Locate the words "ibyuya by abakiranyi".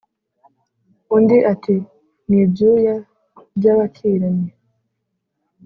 2.43-4.49